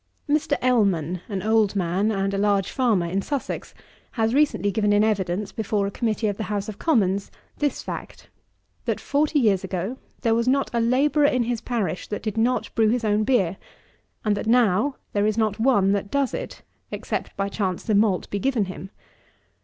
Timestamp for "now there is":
14.47-15.37